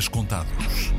[0.00, 0.92] dias contados.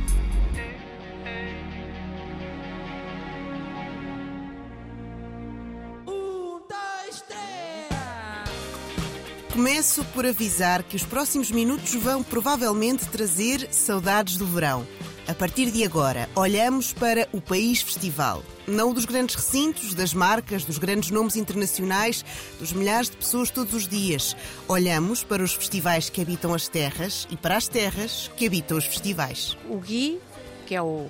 [9.51, 14.87] Começo por avisar que os próximos minutos vão provavelmente trazer saudades do verão.
[15.27, 18.43] A partir de agora, olhamos para o País Festival.
[18.67, 22.25] Não dos grandes recintos, das marcas, dos grandes nomes internacionais,
[22.59, 24.35] dos milhares de pessoas todos os dias.
[24.67, 28.85] Olhamos para os festivais que habitam as terras e para as terras que habitam os
[28.85, 29.55] festivais.
[29.69, 30.19] O Gui,
[30.65, 31.07] que é o,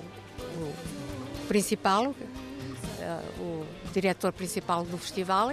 [0.56, 0.72] o
[1.48, 2.14] principal,
[3.00, 5.52] eh, o diretor principal do festival,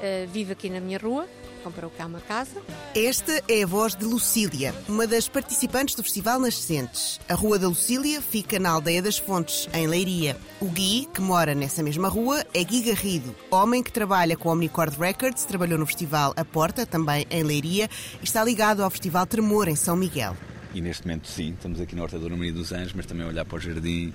[0.00, 1.28] eh, vive aqui na minha rua
[1.62, 2.60] comprou cá uma casa.
[2.94, 7.20] Esta é a voz de Lucília, uma das participantes do Festival Nascentes.
[7.28, 10.36] A Rua da Lucília fica na Aldeia das Fontes, em Leiria.
[10.60, 14.52] O Gui, que mora nessa mesma rua, é Gui Garrido, homem que trabalha com a
[14.52, 17.88] Omnicord Records, trabalhou no Festival A Porta, também em Leiria,
[18.20, 20.36] e está ligado ao Festival Tremor, em São Miguel.
[20.74, 23.28] E neste momento, sim, estamos aqui na Horta da Maria dos Anjos, mas também a
[23.28, 24.12] olhar para o jardim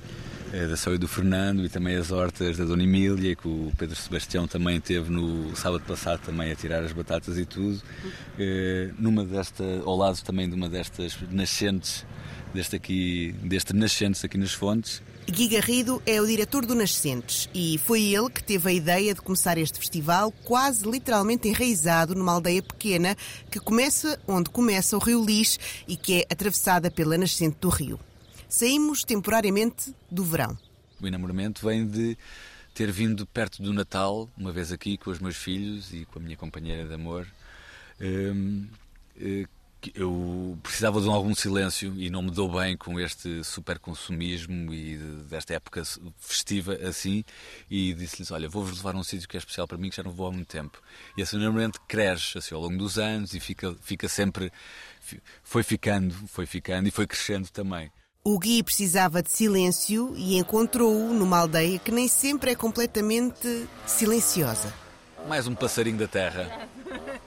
[0.52, 4.48] da Saúde do Fernando e também as hortas da Dona Emília, que o Pedro Sebastião
[4.48, 7.82] também teve no sábado passado também a tirar as batatas e tudo.
[8.40, 12.06] É, numa desta, ao lado também de uma destas nascentes,
[12.54, 15.02] deste aqui, deste nascentes aqui nas fontes.
[15.30, 19.22] Gui Garrido é o diretor do Nascentes e foi ele que teve a ideia de
[19.22, 23.14] começar este festival quase literalmente enraizado numa aldeia pequena
[23.52, 28.00] que começa onde começa o Rio Lis e que é atravessada pela nascente do rio.
[28.50, 30.58] Saímos temporariamente do verão.
[31.02, 32.18] O enamoramento vem de
[32.74, 36.22] ter vindo perto do Natal, uma vez aqui com os meus filhos e com a
[36.22, 37.28] minha companheira de amor.
[38.00, 38.68] Hum,
[39.20, 39.46] eh,
[39.94, 44.98] eu precisava de algum silêncio e não me dou bem com este super consumismo e
[45.30, 45.84] desta época
[46.18, 47.24] festiva assim
[47.70, 50.04] e disse-lhes, olha, vou-vos levar a um sítio que é especial para mim que já
[50.04, 50.82] não vou há muito tempo.
[51.18, 54.52] E esse enamoramento cresce assim, ao longo dos anos e fica, fica sempre,
[55.44, 57.92] foi ficando, foi ficando e foi crescendo também.
[58.30, 64.74] O Gui precisava de silêncio e encontrou-o numa aldeia que nem sempre é completamente silenciosa.
[65.30, 66.68] Mais um passarinho da terra.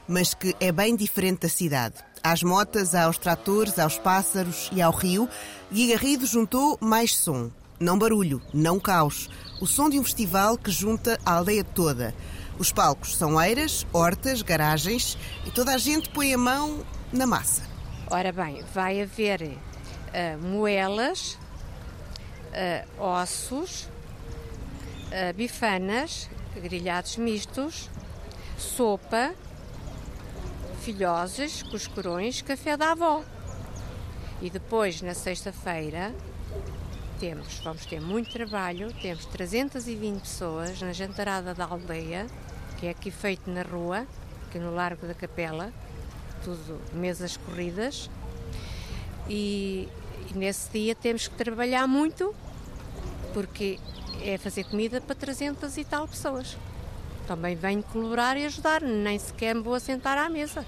[0.07, 1.95] Mas que é bem diferente da cidade.
[2.23, 5.27] Às motas, aos tratores, aos pássaros e ao rio,
[5.73, 7.51] Gui Garrido juntou mais som.
[7.81, 9.31] Não barulho, não caos.
[9.59, 12.15] O som de um festival que junta a aldeia toda.
[12.59, 15.17] Os palcos são eiras, hortas, garagens
[15.47, 17.63] e toda a gente põe a mão na massa.
[18.11, 19.57] Ora bem, vai haver
[20.11, 21.39] uh, moelas,
[22.53, 27.89] uh, ossos, uh, bifanas, grelhados mistos,
[28.57, 29.35] sopa,
[30.81, 33.23] filhoses, cuscurões, café da avó.
[34.43, 36.15] E depois, na sexta-feira,
[37.19, 42.27] temos, vamos ter muito trabalho, temos 320 pessoas na jantarada da aldeia,
[42.79, 44.07] que é aqui feito na rua,
[44.49, 45.71] aqui no Largo da Capela,
[46.43, 48.09] tudo mesas corridas,
[49.29, 49.87] e,
[50.31, 52.35] e nesse dia temos que trabalhar muito,
[53.35, 53.79] porque
[54.23, 56.57] é fazer comida para 300 e tal pessoas.
[57.27, 60.65] Também venho colaborar e ajudar, nem sequer me vou assentar à mesa.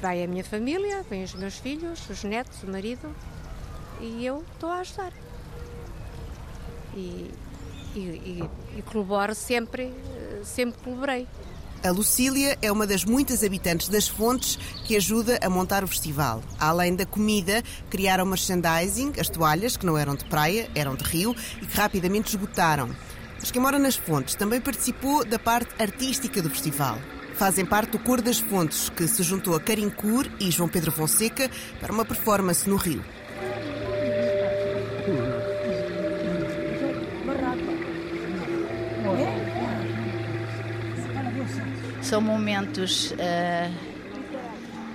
[0.00, 3.14] Vai a minha família, vêm os meus filhos, os netos, o marido,
[4.00, 5.12] e eu estou a ajudar.
[6.94, 7.30] E,
[7.94, 9.92] e, e, e colaboro sempre,
[10.44, 11.26] sempre colaborei.
[11.84, 16.42] A Lucília é uma das muitas habitantes das fontes que ajuda a montar o festival.
[16.58, 21.36] Além da comida, criaram merchandising, as toalhas, que não eram de praia, eram de rio
[21.60, 22.88] e que rapidamente esgotaram.
[23.38, 26.98] Mas quem mora nas fontes também participou da parte artística do festival.
[27.34, 31.50] Fazem parte do Cor das Fontes, que se juntou a Carincur e João Pedro Fonseca
[31.80, 33.04] para uma performance no Rio.
[42.14, 43.74] São momentos uh,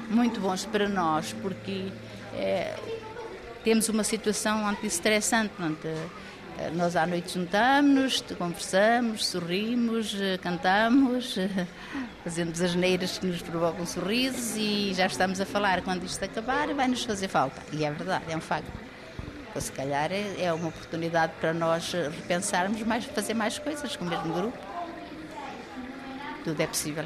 [0.10, 2.98] muito bons para nós, porque uh,
[3.62, 5.52] temos uma situação anti-estressante.
[5.60, 6.10] Uh,
[6.76, 11.36] nós à noite juntamos-nos, conversamos, sorrimos, cantamos,
[12.24, 16.74] fazemos as neiras que nos provocam sorrisos e já estamos a falar quando isto acabar
[16.74, 17.62] vai-nos fazer falta.
[17.74, 18.72] E é verdade, é um facto.
[19.50, 24.06] Então, se calhar é, é uma oportunidade para nós repensarmos mais, fazer mais coisas com
[24.06, 24.69] o mesmo grupo
[26.44, 27.06] tudo é possível.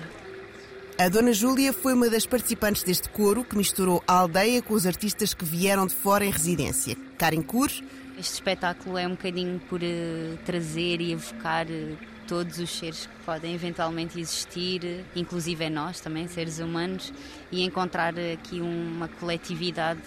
[0.98, 4.86] A Dona Júlia foi uma das participantes deste coro que misturou a aldeia com os
[4.86, 6.96] artistas que vieram de fora em residência.
[7.18, 7.70] Karen Kur.
[8.18, 11.98] Este espetáculo é um bocadinho por uh, trazer e evocar uh,
[12.28, 17.12] todos os seres que podem eventualmente existir, inclusive nós também, seres humanos,
[17.52, 20.02] e encontrar aqui uma coletividade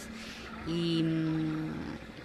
[0.68, 1.72] e, um,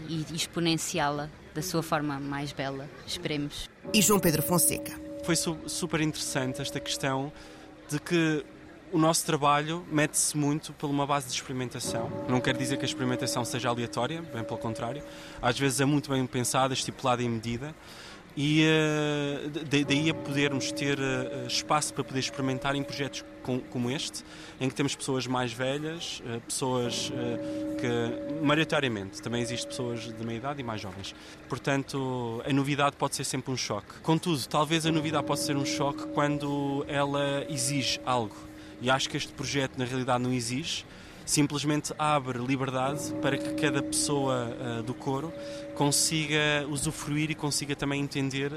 [0.07, 3.67] e exponenciá-la da sua forma mais bela, esperemos.
[3.91, 7.31] E João Pedro Fonseca foi su super interessante esta questão
[7.89, 8.45] de que
[8.91, 12.11] o nosso trabalho mete-se muito por uma base de experimentação.
[12.27, 15.01] Não quer dizer que a experimentação seja aleatória, bem pelo contrário.
[15.41, 17.73] Às vezes é muito bem pensada, estipulada em medida.
[18.35, 23.91] E uh, daí a podermos ter uh, espaço para poder experimentar em projetos com, como
[23.91, 24.23] este,
[24.59, 27.11] em que temos pessoas mais velhas, uh, pessoas
[27.79, 31.13] que, maioritariamente, também existem pessoas de meia idade e mais jovens.
[31.49, 33.99] Portanto, a novidade pode ser sempre um choque.
[34.01, 38.35] Contudo, talvez a novidade possa ser um choque quando ela exige algo
[38.81, 40.83] e acho que este projeto, na realidade, não exige,
[41.25, 45.33] simplesmente abre liberdade para que cada pessoa uh, do coro
[45.75, 48.53] consiga usufruir e consiga também entender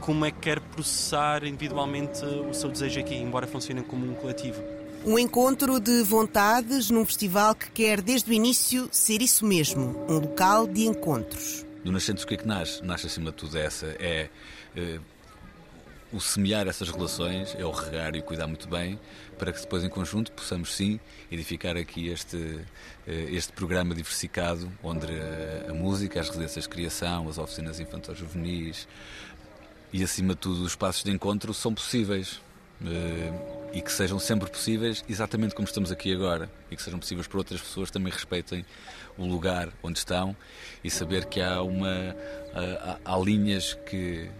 [0.00, 4.62] como é que quer processar individualmente o seu desejo aqui, embora funcione como um coletivo.
[5.04, 10.18] Um encontro de vontades num festival que quer, desde o início, ser isso mesmo um
[10.18, 11.64] local de encontros.
[11.84, 12.82] Do Nascentes, o que é que nasce?
[12.82, 13.94] Nasce acima de tudo essa.
[13.98, 14.30] É.
[14.74, 14.98] é
[16.14, 19.00] o semear essas relações, é o regar e cuidar muito bem,
[19.36, 21.00] para que depois em conjunto possamos sim
[21.30, 22.60] edificar aqui este,
[23.04, 28.16] eh, este programa diversificado, onde a, a música, as residências de criação, as oficinas infantis
[28.16, 28.86] juvenis
[29.92, 32.40] e acima de tudo os espaços de encontro são possíveis.
[32.84, 33.32] Eh,
[33.72, 37.38] e que sejam sempre possíveis, exatamente como estamos aqui agora, e que sejam possíveis para
[37.38, 38.64] outras pessoas também respeitem
[39.18, 40.36] o lugar onde estão
[40.82, 42.14] e saber que há uma
[42.54, 44.30] há, há linhas que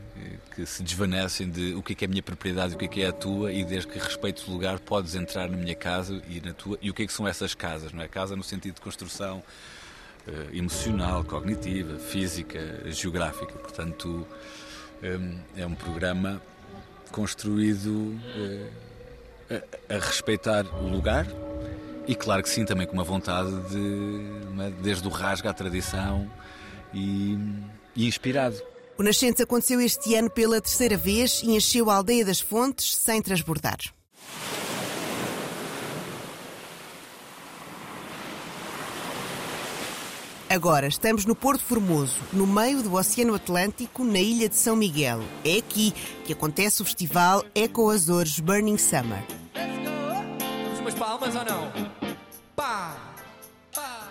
[0.55, 2.85] que se desvanecem de o que é, que é a minha propriedade e o que
[2.85, 5.75] é, que é a tua e desde que respeites o lugar podes entrar na minha
[5.75, 6.79] casa e na tua.
[6.81, 8.09] E o que é que são essas casas não é?
[8.09, 9.43] Casa no sentido de construção
[10.29, 13.53] uh, emocional cognitiva física geográfica.
[13.55, 14.27] Portanto
[15.03, 16.41] um, é um programa
[17.11, 18.71] construído uh,
[19.51, 21.27] a, a, respeitar o lugar
[22.07, 26.31] e claro que sim também com uma vontade de é, desde o rasga à tradição
[26.93, 27.37] e,
[27.97, 28.63] e inspirado
[28.99, 33.21] o Nascentes aconteceu este ano pela terceira vez e encheu a aldeia das fontes sem
[33.21, 33.79] transbordar.
[40.49, 45.21] Agora estamos no Porto Formoso, no meio do Oceano Atlântico, na ilha de São Miguel.
[45.45, 45.93] É aqui
[46.25, 49.25] que acontece o festival Eco Azores Burning Summer.
[49.57, 51.73] Let's umas palmas ou não?
[52.55, 53.14] Pá!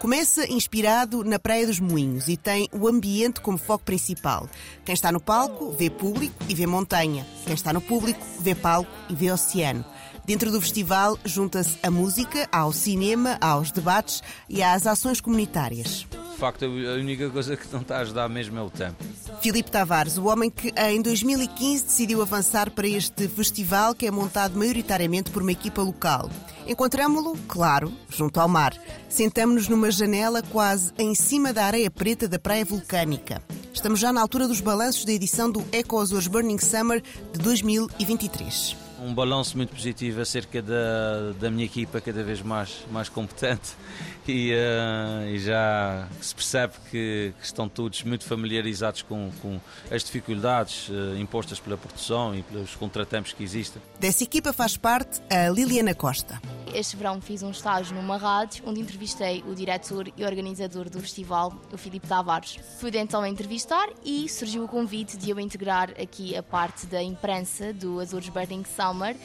[0.03, 4.49] Começa inspirado na Praia dos Moinhos e tem o ambiente como foco principal.
[4.83, 7.25] Quem está no palco vê público e vê montanha.
[7.45, 9.85] Quem está no público vê palco e vê oceano.
[10.25, 16.05] Dentro do festival junta-se a música ao cinema, aos debates e às ações comunitárias
[16.43, 19.01] facto, a única coisa que não está a ajudar mesmo é o tempo.
[19.41, 24.59] Filipe Tavares, o homem que em 2015 decidiu avançar para este festival que é montado
[24.59, 26.29] maioritariamente por uma equipa local.
[26.67, 28.73] Encontramo-lo, claro, junto ao mar.
[29.07, 33.41] Sentamos-nos numa janela quase em cima da areia preta da praia vulcânica.
[33.73, 37.01] Estamos já na altura dos balanços da edição do Eco Azores Burning Summer
[37.31, 43.09] de 2023 um balanço muito positivo acerca da, da minha equipa, cada vez mais, mais
[43.09, 43.73] competente,
[44.27, 49.59] e, uh, e já se percebe que, que, estão todos muito familiarizados com, com
[49.91, 53.81] as dificuldades uh, impostas pela produção e pelos contratempos que existem.
[53.99, 56.41] Dessa equipa faz parte a Liliana Costa.
[56.73, 61.53] Este verão fiz um estágio numa rádio onde entrevistei o diretor e organizador do festival,
[61.71, 62.57] o Filipe Tavares.
[62.79, 67.01] Fui então a entrevistar e surgiu o convite de eu integrar aqui a parte da
[67.01, 69.15] imprensa do Azores Burning Summer,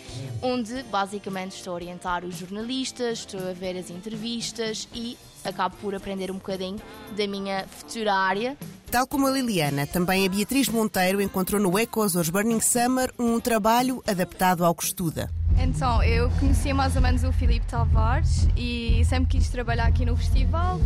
[0.41, 5.95] onde basicamente estou a orientar os jornalistas, estou a ver as entrevistas e acabo por
[5.95, 6.79] aprender um bocadinho
[7.17, 8.57] da minha futura área.
[8.91, 13.39] Tal como a Liliana, também a Beatriz Monteiro encontrou no Eco Azores Burning Summer um
[13.39, 15.31] trabalho adaptado ao que estuda.
[15.59, 20.17] Então, eu conhecia mais ou menos o Filipe Tavares e sempre quis trabalhar aqui no
[20.17, 20.79] festival,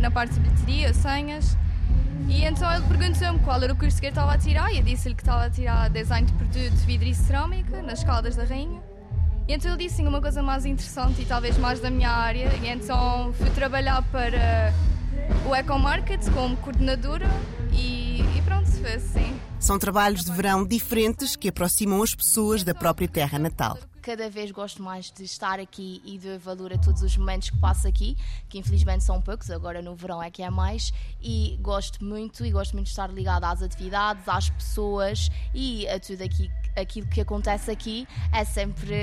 [0.00, 1.56] na parte de bilheteria, senhas.
[2.28, 4.82] E então ele perguntou-me qual era o curso que ele estava a tirar e eu
[4.82, 8.82] disse-lhe que estava a tirar design de produto, vidro e cerâmica nas Caldas da Rainha.
[9.48, 12.52] E então ele disse uma coisa mais interessante e talvez mais da minha área.
[12.62, 14.74] E então fui trabalhar para
[15.48, 17.26] o Eco Market como coordenadora
[17.72, 19.40] e, e pronto, foi assim.
[19.58, 23.78] São trabalhos de verão diferentes que aproximam as pessoas da própria terra natal
[24.08, 27.86] cada vez gosto mais de estar aqui e de valorar todos os momentos que passo
[27.86, 28.16] aqui,
[28.48, 32.50] que infelizmente são poucos, agora no verão é que é mais, e gosto muito e
[32.50, 37.20] gosto muito de estar ligada às atividades, às pessoas e a tudo aqui, aquilo que
[37.20, 38.96] acontece aqui, é sempre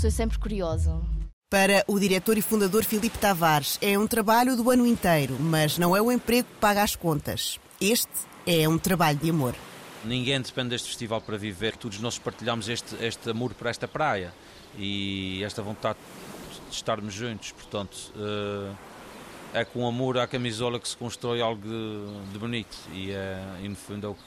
[0.00, 1.04] sou sempre curioso.
[1.50, 5.94] Para o diretor e fundador Filipe Tavares, é um trabalho do ano inteiro, mas não
[5.94, 7.60] é o emprego que paga as contas.
[7.78, 8.08] Este
[8.46, 9.54] é um trabalho de amor.
[10.04, 11.76] Ninguém depende deste festival para viver.
[11.76, 14.32] Todos nós partilhamos este, este amor por esta praia
[14.76, 15.98] e esta vontade
[16.68, 17.52] de estarmos juntos.
[17.52, 18.74] Portanto, uh,
[19.54, 23.68] é com amor à camisola que se constrói algo de, de bonito e, é, e,
[23.68, 24.20] no fundo é o que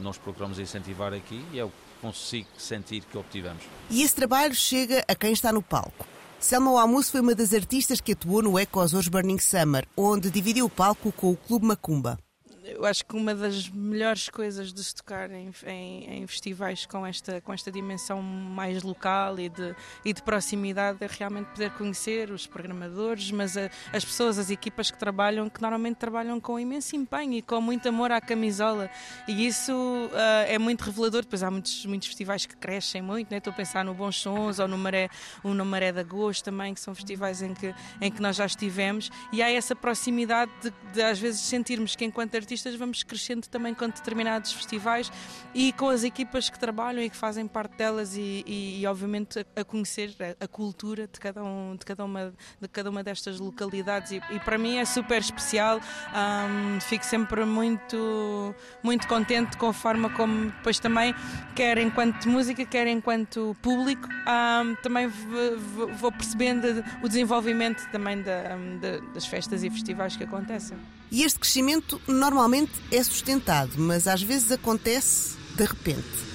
[0.00, 1.70] nós procuramos incentivar aqui e é o,
[2.00, 3.62] consigo sentir que obtivemos.
[3.90, 6.06] E esse trabalho chega a quem está no palco.
[6.40, 10.70] Selma Wamus foi uma das artistas que atuou no Azores Burning Summer, onde dividiu o
[10.70, 12.18] palco com o Clube Macumba
[12.80, 17.06] eu acho que uma das melhores coisas de se tocar em, em, em, festivais com
[17.06, 22.30] esta, com esta dimensão mais local e de, e de proximidade é realmente poder conhecer
[22.30, 26.96] os programadores, mas a, as pessoas, as equipas que trabalham, que normalmente trabalham com imenso
[26.96, 28.88] empenho e com muito amor à camisola.
[29.28, 31.20] E isso uh, é muito revelador.
[31.20, 33.38] Depois há muitos, muitos festivais que crescem muito, né?
[33.38, 35.10] estou a pensar no Bons Sons ou no Maré,
[35.44, 38.46] ou no Maré de Agosto também, que são festivais em que, em que nós já
[38.46, 43.02] estivemos, e há essa proximidade de, de às vezes sentirmos que enquanto artistas artistas vamos
[43.02, 45.10] crescendo também com determinados festivais
[45.54, 49.44] e com as equipas que trabalham e que fazem parte delas e, e, e obviamente
[49.56, 53.38] a, conhecer a, a, cultura de cada, um, de, cada uma, de cada uma destas
[53.38, 59.68] localidades e, e para mim é super especial um, fico sempre muito muito contente com
[59.68, 61.14] a forma como depois também
[61.54, 68.56] quer enquanto música quer enquanto público um, também vou percebendo o desenvolvimento também da,
[69.14, 70.76] das festas e festivais que acontecem.
[71.10, 76.30] E este crescimento normalmente é sustentado, mas às vezes acontece de repente.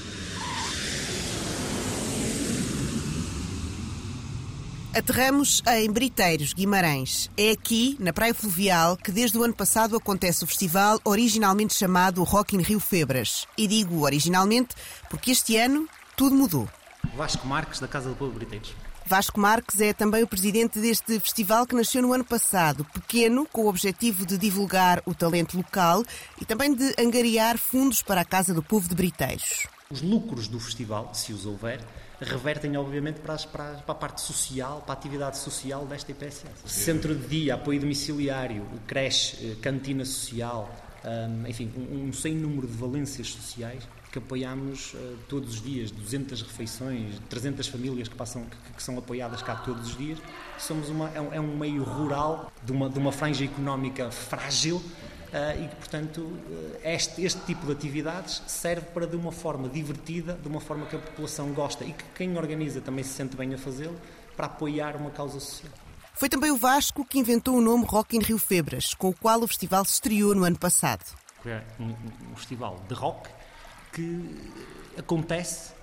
[4.94, 7.30] Aterramos em Briteiros, Guimarães.
[7.36, 12.24] É aqui, na Praia Fluvial, que desde o ano passado acontece o festival originalmente chamado
[12.24, 13.46] Rock in Rio Febras.
[13.58, 14.74] E digo originalmente
[15.10, 16.70] porque este ano tudo mudou.
[17.16, 18.74] Vasco Marques, da Casa do Povo Briteiros.
[19.08, 23.66] Vasco Marques é também o presidente deste festival que nasceu no ano passado, pequeno, com
[23.66, 26.04] o objetivo de divulgar o talento local
[26.42, 29.68] e também de angariar fundos para a Casa do Povo de Briteiros.
[29.92, 31.82] Os lucros do festival, se os houver,
[32.20, 36.48] revertem obviamente para, as, para, a parte social, para a atividade social desta IPSS.
[36.66, 40.68] Centro de dia, apoio domiciliário, creche, eh, cantina social,
[41.04, 43.84] hum, enfim, um, um sem número de valências sociais
[44.16, 48.98] que apoiamos uh, todos os dias, 200 refeições, 300 famílias que, passam, que, que são
[48.98, 50.18] apoiadas cá todos os dias.
[50.58, 54.82] Somos uma, é, um, é um meio rural de uma, de uma franja económica frágil
[55.26, 59.68] Uh, e que, portanto, uh, este, este, tipo de atividades serve para, de uma forma
[59.68, 63.36] divertida, de uma forma que a população gosta e que quem organiza também se sente
[63.36, 64.00] bem a fazê-lo,
[64.38, 65.74] para apoiar uma causa social.
[66.14, 69.42] Foi também o Vasco que inventou o nome Rock in Rio Febras, com o qual
[69.42, 71.04] o festival se estreou no ano passado.
[71.46, 71.94] É um,
[72.32, 73.30] um festival de rock
[73.96, 74.30] que
[74.98, 75.74] acontece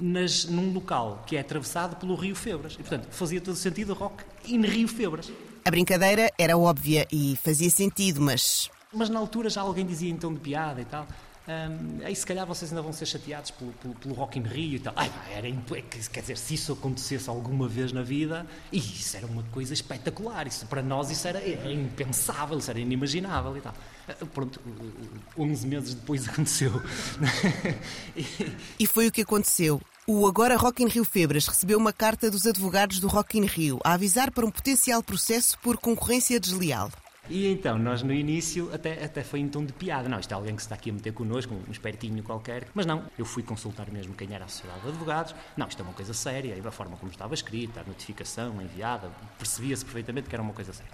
[0.00, 2.72] nas, num local que é atravessado pelo Rio Febras.
[2.74, 5.30] E, portanto, fazia todo sentido o rock in Rio Febras.
[5.64, 8.70] A brincadeira era óbvia e fazia sentido, mas.
[8.92, 11.06] Mas na altura já alguém dizia então de piada e tal.
[11.50, 14.76] Um, aí se calhar vocês ainda vão ser chateados pelo, pelo, pelo Rock in Rio
[14.76, 14.92] e tal.
[14.94, 19.42] Ai, era, é quer dizer, se isso acontecesse alguma vez na vida, isso era uma
[19.44, 20.46] coisa espetacular.
[20.46, 23.74] Isso, para nós isso era, era impensável, isso era inimaginável e tal.
[24.08, 24.60] Ah, pronto,
[25.36, 26.70] 11 meses depois aconteceu.
[28.78, 29.80] e foi o que aconteceu.
[30.06, 33.80] O agora Rock in Rio Febras recebeu uma carta dos advogados do Rock in Rio
[33.84, 36.90] a avisar para um potencial processo por concorrência desleal.
[37.30, 40.08] E então, nós no início até, até foi em tom de piada.
[40.08, 42.66] Não, isto é alguém que se está aqui a meter connosco, um espertinho qualquer.
[42.74, 45.32] Mas não, eu fui consultar mesmo quem era a Sociedade de Advogados.
[45.56, 46.56] Não, isto é uma coisa séria.
[46.56, 49.08] E da forma como estava escrita, a notificação enviada,
[49.38, 50.90] percebia-se perfeitamente que era uma coisa séria.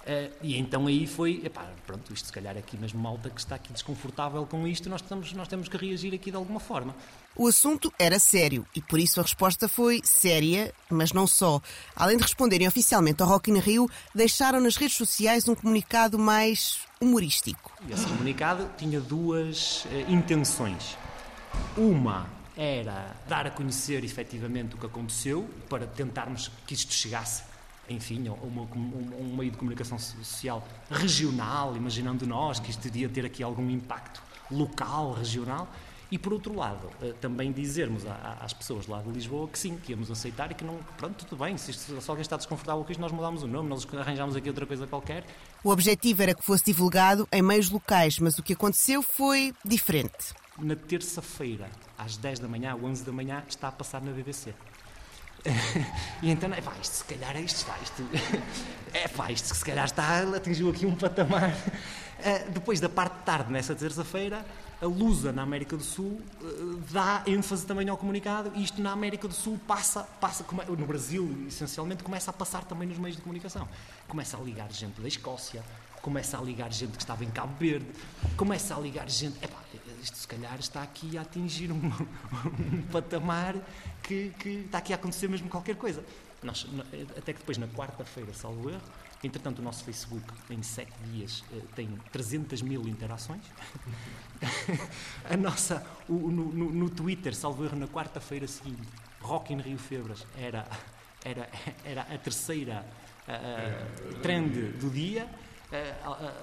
[0.00, 3.56] Uh, e então aí foi, epá, pronto, isto se calhar aqui mesmo malta que está
[3.56, 6.94] aqui desconfortável com isto, nós, estamos, nós temos que reagir aqui de alguma forma.
[7.36, 11.60] O assunto era sério e por isso a resposta foi séria, mas não só.
[11.94, 16.80] Além de responderem oficialmente ao Rock in Rio, deixaram nas redes sociais um comunicado mais
[17.00, 17.72] humorístico.
[17.88, 20.98] Esse comunicado tinha duas uh, intenções.
[21.76, 27.44] Uma era dar a conhecer efetivamente o que aconteceu, para tentarmos que isto chegasse
[27.88, 33.26] enfim, uma, um, um, meio de comunicação social regional, imaginando nós que isto iria ter
[33.26, 35.68] aqui algum impacto local, regional,
[36.10, 38.04] e por outro lado, eh, também dizermos
[38.40, 41.44] às pessoas lá de Lisboa que sim, que íamos aceitar e que não, pronto, tudo
[41.44, 44.34] bem, se, isto, se alguém está desconfortável com isto, nós mudamos o nome, nós arranjamos
[44.34, 45.24] aqui outra coisa qualquer.
[45.62, 50.34] O objetivo era que fosse divulgado em meios locais, mas o que aconteceu foi diferente.
[50.58, 54.52] Na terça-feira, às 10 da manhã, 11 da manhã, está a passar na BBC.
[56.22, 58.02] e então, é pá, isto se calhar é isto, pá, isto,
[58.92, 61.50] é pá, isto se calhar está, atingiu aqui um patamar.
[61.50, 64.44] Uh, depois da parte de tarde, nessa terça-feira,
[64.80, 68.92] a Lusa, na América do Sul, uh, dá ênfase também ao comunicado e isto na
[68.92, 73.22] América do Sul passa, passa no Brasil, essencialmente, começa a passar também nos meios de
[73.22, 73.68] comunicação.
[74.08, 75.62] Começa a ligar gente da Escócia,
[76.00, 77.86] começa a ligar gente que estava em Cabo Verde,
[78.36, 79.36] começa a ligar gente.
[79.44, 79.58] Epá,
[80.02, 81.76] isto se calhar está aqui a atingir um,
[82.72, 83.56] um patamar
[84.02, 86.02] que, que, está aqui a acontecer mesmo qualquer coisa.
[86.42, 86.66] Nós,
[87.18, 88.80] até que depois, na quarta-feira, salvo erro,
[89.22, 93.42] entretanto, o nosso Facebook, em sete dias, eh, tem 300 mil interações.
[95.28, 98.88] a nossa, o, no, no, no, Twitter, salvo erro, na quarta-feira seguinte,
[99.20, 100.66] Rock in Rio Febras era,
[101.24, 101.48] era,
[101.84, 102.84] era a terceira
[103.28, 105.49] uh, trend do dia eh,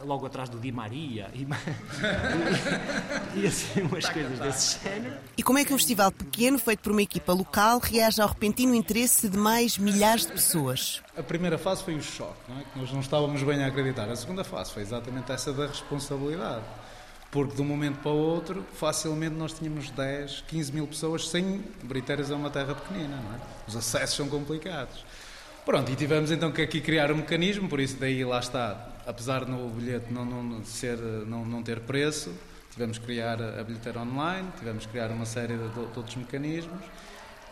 [0.03, 1.43] logo atrás do Di Maria e,
[3.36, 5.17] e, e assim umas coisas desse género.
[5.38, 8.74] E como é que um festival pequeno, feito por uma equipa local, reage ao repentino
[8.74, 11.01] interesse de mais milhares de pessoas?
[11.17, 12.63] A primeira fase foi o choque, não é?
[12.63, 14.10] que nós não estávamos bem a acreditar.
[14.10, 16.63] A segunda fase foi exatamente essa da responsabilidade.
[17.29, 21.62] Porque de um momento para o outro, facilmente nós tínhamos 10, 15 mil pessoas sem
[21.84, 23.39] Briteiras é uma terra pequenina, não é?
[23.67, 25.03] Os acessos são complicados.
[25.65, 29.46] Pronto, e tivemos então que aqui criar um mecanismo, por isso daí lá está, apesar
[29.48, 32.32] no bilhete não, não, ser, não, não ter preço,
[32.72, 36.84] tivemos que criar a bilheteira online, tivemos que criar uma série de, de outros mecanismos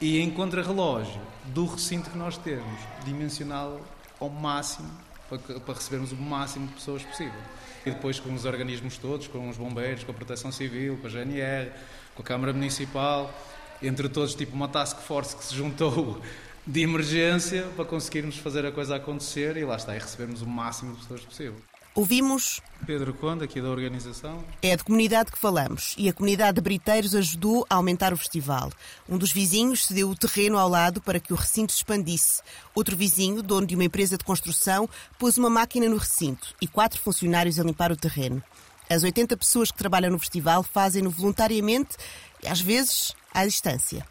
[0.01, 3.79] e em contrarrelógio do recinto que nós temos, dimensioná-lo
[4.19, 4.91] ao máximo
[5.29, 7.39] para, para recebermos o máximo de pessoas possível.
[7.85, 11.09] E depois com os organismos todos, com os bombeiros, com a Proteção Civil, com a
[11.09, 11.71] GNR,
[12.13, 13.33] com a Câmara Municipal,
[13.81, 16.21] entre todos, tipo uma task force que se juntou
[16.65, 20.93] de emergência para conseguirmos fazer a coisa acontecer e lá está, e recebermos o máximo
[20.93, 21.55] de pessoas possível.
[21.95, 24.43] Ouvimos Pedro Conde, aqui da organização.
[24.61, 28.69] É de comunidade que falamos e a comunidade de Briteiros ajudou a aumentar o festival.
[29.07, 32.41] Um dos vizinhos cedeu o terreno ao lado para que o recinto se expandisse.
[32.75, 36.99] Outro vizinho, dono de uma empresa de construção, pôs uma máquina no recinto e quatro
[36.99, 38.43] funcionários a limpar o terreno.
[38.89, 41.95] As 80 pessoas que trabalham no festival fazem-no voluntariamente
[42.43, 44.05] e às vezes à distância.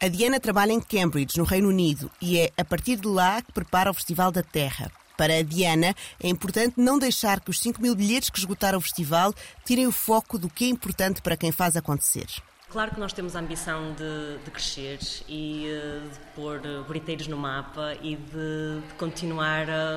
[0.00, 3.50] A Diana trabalha em Cambridge, no Reino Unido, e é a partir de lá que
[3.50, 4.92] prepara o Festival da Terra.
[5.16, 8.80] Para a Diana, é importante não deixar que os 5 mil bilhetes que esgotaram o
[8.80, 12.28] festival tirem o foco do que é importante para quem faz acontecer.
[12.70, 17.36] Claro que nós temos a ambição de, de crescer e eh, de pôr briteiros no
[17.36, 19.96] mapa e de, de continuar a,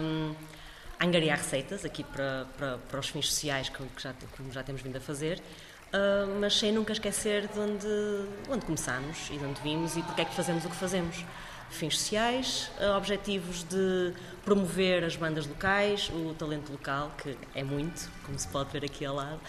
[0.99, 4.81] a angariar receitas aqui para, para, para os fins sociais, como já, como já temos
[4.81, 5.39] vindo a fazer.
[5.93, 7.87] Uh, mas sem nunca esquecer de onde,
[8.49, 11.25] onde começamos e de onde vimos e porque é que fazemos o que fazemos.
[11.69, 14.13] Fins sociais, uh, objetivos de
[14.45, 19.05] promover as bandas locais, o talento local, que é muito, como se pode ver aqui
[19.05, 19.39] ao lado,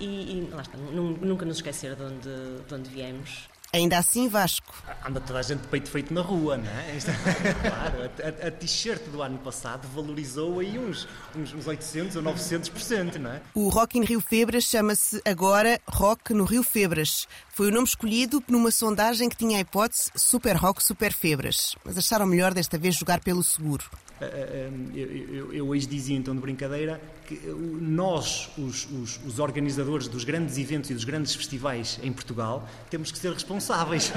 [0.00, 4.74] e, e lá está, nunca nos esquecer de onde, de onde viemos Ainda assim, Vasco.
[5.06, 6.96] Anda toda a gente de peito feito na rua, não é?
[6.96, 6.98] é
[7.68, 12.22] claro, a, a, a t-shirt do ano passado valorizou aí uns, uns, uns 800 ou
[12.22, 13.40] 900%, não é?
[13.54, 17.26] O Rock in Rio Febras chama-se agora Rock no Rio Febras.
[17.52, 21.74] Foi o nome escolhido numa sondagem que tinha a hipótese Super Rock Super Febras.
[21.84, 23.84] Mas acharam melhor desta vez jogar pelo seguro.
[24.20, 27.38] Eh, eh, eu, eu, eu hoje dizia então de brincadeira que
[27.80, 33.12] nós, os, os, os, organizadores dos grandes eventos e dos grandes festivais em Portugal, temos
[33.12, 34.12] que ser responsáveis.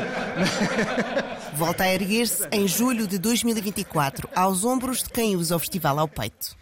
[1.56, 6.08] Volta a erguer-se em julho de 2024, aos ombros de quem usa o festival ao
[6.08, 6.56] peito.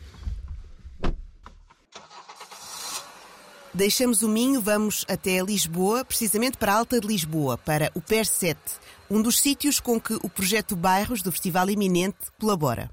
[3.73, 8.25] Deixamos o Minho, vamos até Lisboa, precisamente para a Alta de Lisboa, para o PER
[8.25, 8.59] 7,
[9.07, 12.89] um dos sítios com que o projeto Bairros do Festival Iminente colabora.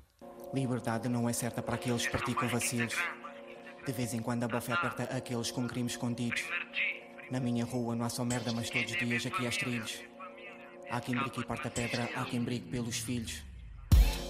[0.54, 2.94] Liberdade não é certa para aqueles que praticam vacilos.
[3.84, 6.44] De vez em quando a bofe aperta aqueles com crimes escondidos.
[7.28, 10.04] Na minha rua não há só merda, mas todos os dias aqui há trilhos.
[10.88, 13.42] Há quem brigue e parta pedra, há quem brigue pelos filhos.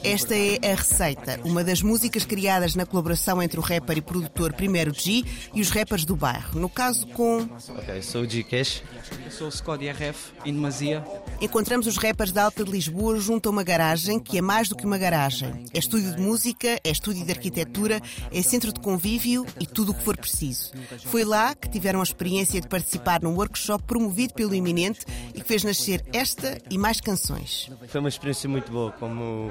[0.04, 4.52] Esta é a Receita, uma das músicas criadas na colaboração entre o rapper e produtor
[4.52, 6.60] Primeiro G e os rappers do bairro.
[6.60, 7.48] No caso com.
[7.70, 8.82] Ok, sou o G Cash.
[9.24, 11.02] Eu sou o Scott RF, em demasia.
[11.40, 14.76] Encontramos os rappers da Alta de Lisboa junto a uma garagem que é mais do
[14.76, 15.64] que uma garagem.
[15.72, 17.98] É estúdio de música, é estúdio de arquitetura,
[18.30, 20.72] é centro de convívio e tudo o que for preciso.
[21.06, 25.00] Foi lá que tiveram a experiência de participar num workshop promovido pelo Iminente
[25.34, 27.70] e que fez nascer esta e mais canções.
[27.88, 29.50] Foi uma experiência muito boa, como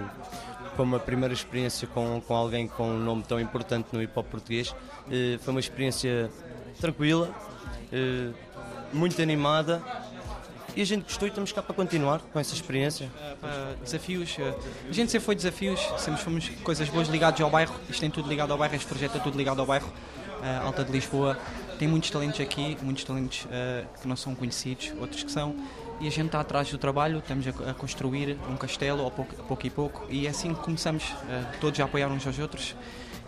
[0.75, 4.27] como a primeira experiência com, com alguém com um nome tão importante no hip hop
[4.27, 4.75] português.
[5.11, 6.29] Eh, foi uma experiência
[6.79, 7.33] tranquila,
[7.91, 8.31] eh,
[8.91, 9.81] muito animada
[10.75, 13.07] e a gente gostou e estamos cá para continuar com essa experiência.
[13.43, 14.35] Uh, desafios,
[14.89, 18.27] a gente sempre foi desafios, sempre fomos coisas boas ligadas ao bairro, isto tem tudo
[18.27, 19.91] ligado ao bairro, este projeto é tudo ligado ao bairro,
[20.63, 21.37] Alta de Lisboa.
[21.77, 23.47] Tem muitos talentos aqui, muitos talentos
[24.01, 25.55] que não são conhecidos, outros que são,
[26.03, 29.43] e a gente está atrás do trabalho, estamos a, construir um castelo a pouco, a
[29.43, 31.13] pouco, e pouco, e é assim que começamos,
[31.59, 32.75] todos a apoiar uns aos outros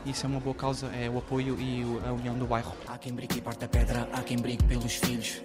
[0.06, 2.76] isso é uma boa causa, é o apoio e a união do bairro.
[2.88, 5.42] Há quem brigue e parte a pedra, há quem brigue pelos filhos.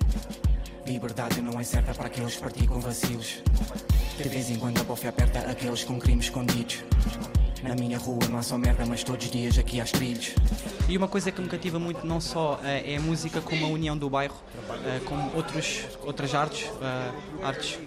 [0.86, 3.42] Liberdade não é certa para aqueles que praticam vacilos.
[4.16, 6.82] De vez em quando a bofe aperta aqueles com crimes escondidos.
[7.62, 10.34] Na minha rua não há só merda, mas todos os dias aqui há trilhos.
[10.88, 13.68] E uma coisa que me cativa muito não só uh, é a música como a
[13.68, 17.78] união do bairro, uh, como outros, outras artes, uh, artes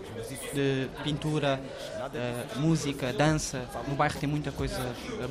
[0.53, 1.59] de pintura,
[2.57, 3.67] música, dança.
[3.87, 4.79] No bairro tem muita coisa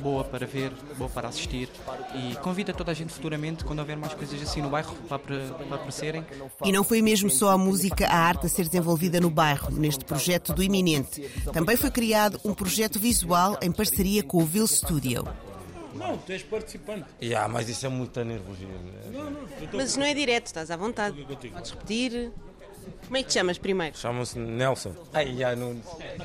[0.01, 1.69] boa para ver, boa para assistir
[2.13, 5.75] e convido toda a gente futuramente, quando houver mais coisas assim no bairro, para, para
[5.75, 6.25] aparecerem.
[6.63, 10.03] E não foi mesmo só a música, a arte a ser desenvolvida no bairro, neste
[10.05, 11.21] projeto do Iminente.
[11.51, 15.25] Também foi criado um projeto visual em parceria com o Ville Studio.
[15.95, 17.05] Não, tu és participante.
[17.21, 18.73] Yeah, mas isso é muito nervosismo.
[19.11, 19.41] Não, não,
[19.73, 21.23] mas não é direto, estás à vontade.
[21.23, 22.31] Podes repetir.
[23.13, 23.95] Como é que te chamas primeiro?
[23.95, 24.95] Chama-se Nelson.
[25.13, 25.79] Ai, já não...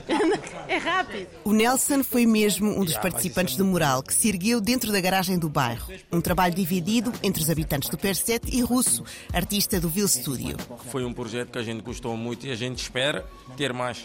[0.66, 1.28] é rápido.
[1.44, 5.38] O Nelson foi mesmo um dos participantes do mural que se ergueu dentro da garagem
[5.38, 5.86] do bairro.
[6.10, 10.56] Um trabalho dividido entre os habitantes do Perset e Russo, artista do Ville Studio.
[10.90, 14.02] Foi um projeto que a gente gostou muito e a gente espera ter mais.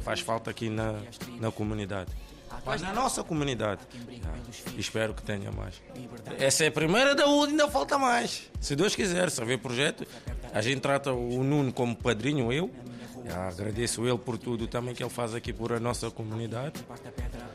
[0.00, 0.94] Faz falta aqui na,
[1.38, 2.10] na comunidade.
[2.64, 3.80] Mas na nossa comunidade.
[4.24, 4.34] Ah,
[4.78, 5.82] espero que tenha mais.
[6.38, 8.50] Essa é a primeira da UD, ainda falta mais.
[8.60, 10.06] Se Deus quiser, se haver projeto,
[10.52, 12.70] a gente trata o Nuno como padrinho, eu.
[13.48, 16.84] Agradeço ele por tudo também que ele faz aqui por a nossa comunidade.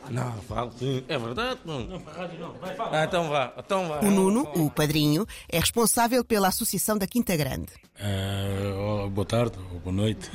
[0.09, 1.03] Não, falo sim.
[1.07, 1.87] É verdade, Nuno?
[1.87, 2.53] Não, para a rádio não.
[2.53, 3.01] Vai, fala.
[3.01, 3.99] Ah, então vá, então vá.
[3.99, 7.73] O Nuno, o padrinho, é responsável pela Associação da Quinta Grande.
[7.99, 10.29] Uh, boa tarde, boa noite.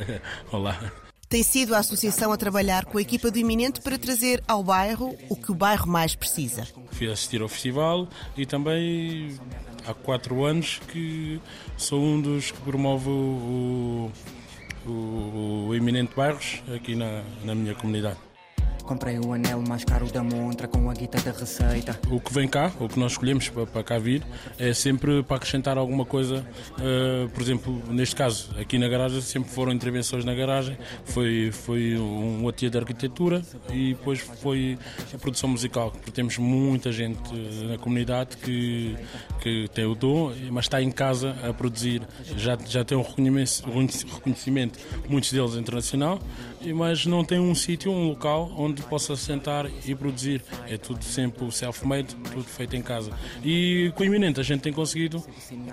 [0.52, 0.78] Olá.
[1.28, 5.16] Tem sido a associação a trabalhar com a equipa do Iminente para trazer ao bairro
[5.28, 6.68] o que o bairro mais precisa.
[6.92, 9.36] Fui assistir ao festival e também
[9.86, 11.40] há quatro anos que
[11.76, 14.10] sou um dos que promove o,
[14.86, 18.33] o, o Iminente Bairros aqui na, na minha comunidade.
[18.84, 21.98] Comprei o anel mais caro da montra com a guita da receita.
[22.10, 24.22] O que vem cá, o que nós escolhemos para, cá vir,
[24.58, 26.44] é sempre para acrescentar alguma coisa.
[26.72, 30.76] Uh, por exemplo, neste caso, aqui na garagem, sempre foram intervenções na garagem.
[31.06, 33.42] Foi, foi um ateliê de arquitetura
[33.72, 34.78] e depois foi
[35.12, 35.90] a produção musical.
[35.90, 37.20] Porque temos muita gente
[37.66, 38.96] na comunidade que,
[39.40, 42.02] que tem o dom, mas está em casa a produzir.
[42.36, 46.20] Já, já tem um reconhecimento, muitos deles internacional,
[46.72, 50.42] mas não tem um sítio, um local onde possa sentar e produzir.
[50.68, 53.10] É tudo sempre self-made, tudo feito em casa.
[53.44, 55.24] E com o Iminente a gente tem conseguido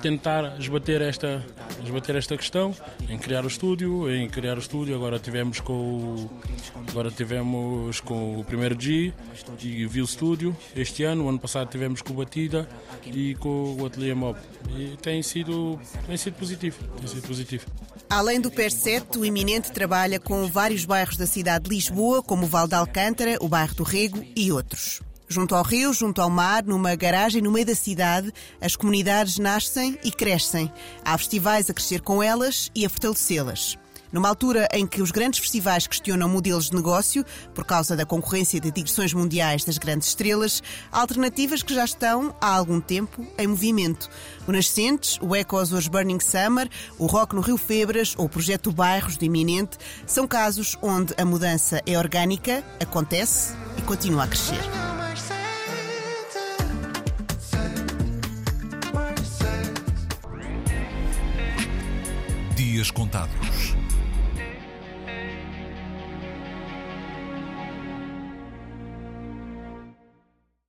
[0.02, 1.46] tentar esbater esta,
[1.84, 2.76] esbater esta questão
[3.10, 4.96] em criar o estúdio, em criar o estúdio.
[4.96, 6.32] Agora tivemos com o,
[6.90, 9.14] agora tivemos com o primeiro G
[9.62, 11.26] e viu o estúdio este ano.
[11.26, 12.68] O ano passado tivemos com o Batida
[13.06, 14.38] e com o Atelier Mob.
[14.78, 16.78] E tem sido, tem sido positivo.
[16.98, 17.66] Tem sido positivo.
[18.10, 20.46] Além do PER7, o Iminente trabalha com
[20.82, 24.24] vários bairros da cidade de Lisboa, como o Val de Alcântara, o bairro do Rego
[24.36, 25.02] e outros.
[25.28, 29.98] Junto ao rio, junto ao mar, numa garagem no meio da cidade, as comunidades nascem
[30.04, 30.72] e crescem.
[31.06, 33.78] Há festivais a crescer com elas e a fortalecê-las.
[34.12, 38.60] Numa altura em que os grandes festivais questionam modelos de negócio por causa da concorrência
[38.60, 43.48] de digressões mundiais das grandes estrelas, há alternativas que já estão há algum tempo em
[43.48, 44.10] movimento.
[44.48, 48.72] O Nascentes, o Eco Azores Burning Summer, o Rock no Rio Febras ou o Projeto
[48.72, 54.60] Bairros do Iminente são casos onde a mudança é orgânica, acontece e continua a crescer.
[62.56, 63.51] Dias Contados.